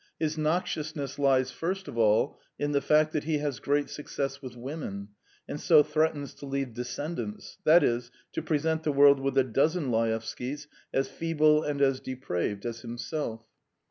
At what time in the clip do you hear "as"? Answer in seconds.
10.91-11.07, 11.83-11.99, 12.65-12.81